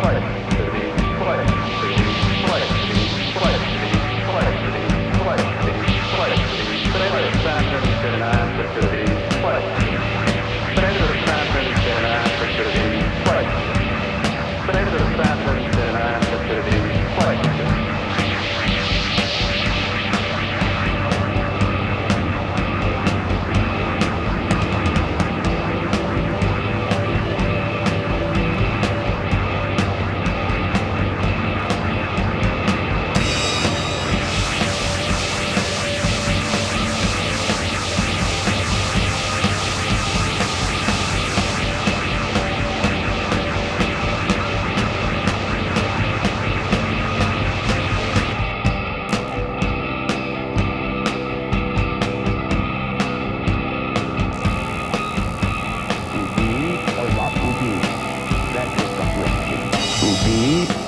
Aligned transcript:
Thank 0.00 0.32
you. 0.32 0.37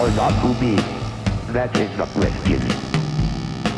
or 0.00 0.10
not 0.12 0.32
to 0.40 0.58
be? 0.58 0.76
That 1.52 1.76
is 1.76 1.94
the 1.98 2.06
question. 2.16 2.60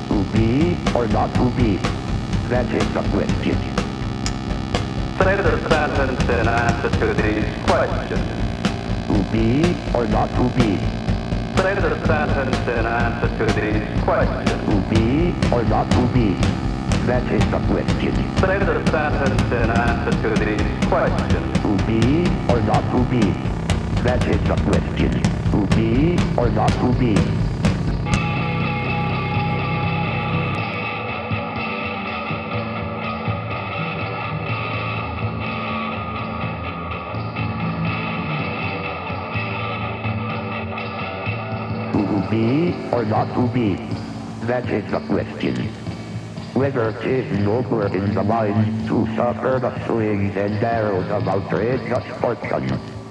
To 0.07 0.19
be 0.31 0.79
or 0.95 1.09
not 1.09 1.35
to 1.35 1.51
be? 1.59 1.79
That 2.47 2.71
is 2.71 2.87
the 2.95 3.03
question. 3.11 3.59
Play 5.19 5.35
the 5.35 5.59
sentence 5.69 6.23
and 6.31 6.49
answer 6.49 6.91
to 7.01 7.07
these 7.21 7.51
questions. 7.67 8.23
To 9.11 9.17
be 9.33 9.75
or 9.99 10.07
not 10.07 10.31
to 10.39 10.47
be? 10.55 10.79
Play 11.59 11.75
the 11.75 11.91
sentence 12.07 12.57
and 12.71 12.87
answer 12.87 13.31
to 13.39 13.45
these 13.59 14.03
questions. 14.05 14.63
To 14.71 14.77
be 14.91 15.35
or 15.53 15.65
not 15.65 15.91
to 15.91 16.07
be? 16.15 16.35
That 17.11 17.27
is 17.33 17.45
the 17.51 17.59
question. 17.67 18.15
Play 18.37 18.59
the 18.61 18.79
sentence 18.95 19.43
and 19.61 19.71
answer 19.73 20.15
to 20.23 20.31
these 20.45 20.87
questions. 20.87 21.51
To 21.67 21.71
be 21.85 22.27
or 22.53 22.61
not 22.63 22.85
to 22.95 23.03
be? 23.11 23.62
That 24.03 24.27
is 24.27 24.41
the 24.49 24.57
question. 24.57 25.23
To 25.53 25.77
be 25.77 26.19
or 26.37 26.51
not 26.51 26.71
to 26.71 26.93
be? 26.99 27.15
To 41.95 42.27
be 42.29 42.75
or 42.91 43.05
not 43.05 43.33
to 43.35 43.47
be? 43.55 43.77
That 44.49 44.69
is 44.69 44.91
the 44.91 44.99
question 45.07 45.69
whether 46.55 46.91
it 46.91 47.07
is 47.07 47.39
nobler 47.39 47.87
in 47.87 48.13
the 48.13 48.23
mind 48.23 48.87
to 48.89 49.07
suffer 49.17 49.59
the 49.59 49.87
slings 49.87 50.37
and 50.37 50.63
arrows 50.63 51.09
of 51.11 51.27
outrageous 51.27 52.05
fortune 52.21 53.02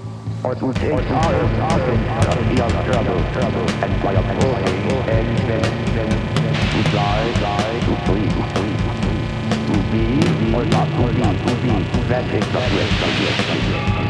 or 0.43 0.55
to 0.55 0.73
take 0.73 0.91
us 0.91 1.11
out 1.11 1.35
of 1.35 2.57
your 2.57 2.69
trouble, 2.83 3.21
trouble, 3.31 3.69
and 3.83 4.01
fly 4.01 4.15
up 4.15 4.25
and 4.25 5.37
then, 5.47 5.61
then, 5.93 6.09
to 6.09 6.89
fly, 6.89 7.31
fly, 7.37 7.79
to 7.85 7.93
free, 8.07 8.25
to 8.25 8.43
free, 8.49 8.75
to 9.67 9.75
be, 9.91 10.55
or 10.55 10.65
not 10.65 10.87
to 10.87 11.13
be, 11.13 11.21
to 11.21 11.51
be, 11.61 11.73
that 12.09 12.25
is 12.33 12.45
the 12.47 12.59
rest 12.59 13.01
of 13.03 13.95
your 13.95 14.00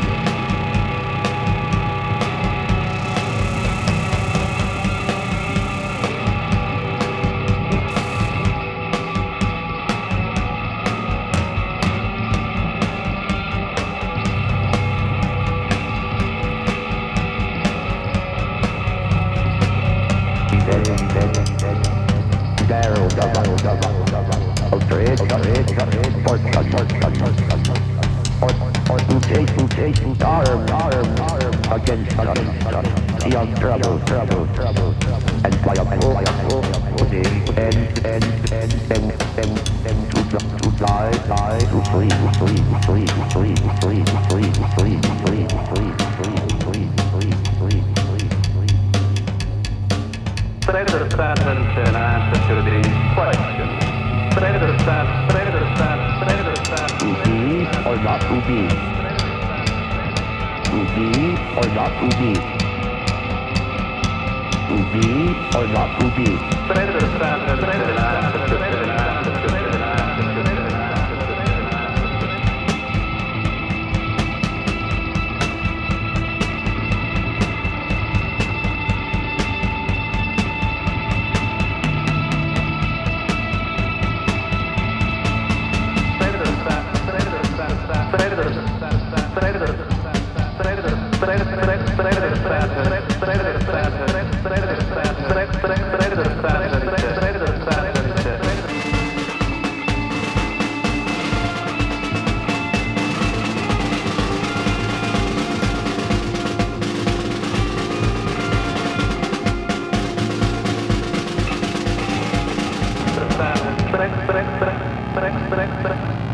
Jason 29.81 30.21
arm, 30.21 30.69
arm, 30.69 31.19
arm 31.21 31.53
against 31.71 32.19
us. 32.19 32.37
He 33.23 33.31
has 33.31 33.59
trouble, 33.59 33.99
trouble, 34.05 34.45
trouble. 34.53 34.93
And 35.43 35.53
by 35.65 35.73
a 35.73 35.85
pull, 35.97 36.17
a 36.17 36.23
pull, 36.45 36.61
pussy, 36.97 37.23
and, 37.57 37.75
and, 38.05 38.23
and, 38.51 38.73
and, 38.91 39.05
and, 39.41 39.51
and 39.87 39.99
to, 40.11 40.37
to 40.37 40.69
die, 40.77 41.11
die, 41.25 41.59
to 41.59 41.79
free, 41.89 42.09
to 42.09 42.29
free, 42.37 42.61
free, 42.85 43.07
free, 43.31 43.55
free, 43.81 44.03
free, 44.29 44.51
free, 44.51 44.51
free, 44.77 45.01
free, 45.25 45.47
free, 45.67 45.95
free, 46.11 46.35
free, 46.61 46.85
free, 47.09 47.31
free, 47.57 47.81
free. 47.97 48.21
Answer 50.67 50.99
to 52.47 52.55
the 52.61 52.79
question. 53.15 53.69
Predator 54.31 54.79
stat, 54.79 55.29
predator 55.29 55.75
stat 55.75 56.10
or 57.91 57.97
not 57.97 58.21
to 58.21 58.35
be. 58.47 58.61
To 60.69 60.79
be 60.95 61.35
or 61.59 61.67
not 61.75 61.91
to 61.99 62.07
be. 62.19 62.31
To 64.69 64.75
be 64.93 65.07
or 65.57 65.65
not 65.67 65.89
to 65.99 66.05
be. 66.15 66.29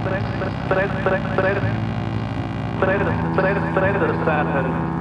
Brenner, 0.07 0.23
Brenner, 0.69 0.87
Brenner, 1.03 1.35
Brenner, 1.35 1.73
Brenner, 2.79 3.33
Brenner, 3.35 3.73
Brenner, 3.73 4.13
Brenner, 4.23 4.96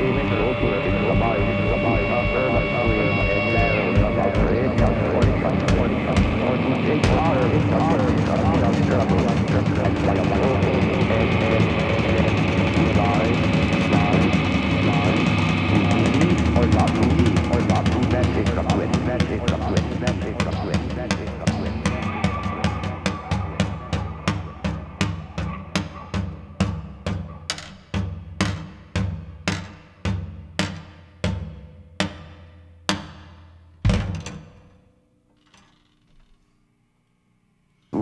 question. 0.00 0.60
Whether 0.62 0.69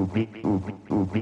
Ubi, 0.08 0.22
ubi, 0.44 0.72
ubi, 0.90 1.20